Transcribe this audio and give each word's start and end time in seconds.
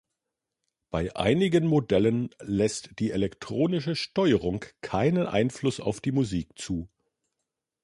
Bei 0.89 1.15
einigen 1.15 1.67
Modellen 1.67 2.31
lässt 2.39 2.97
die 2.97 3.11
elektronische 3.11 3.95
Steuerung 3.95 4.65
keinen 4.81 5.27
Einfluss 5.27 5.79
auf 5.79 6.01
die 6.01 6.11
Musik 6.11 6.57
zu. 6.57 6.89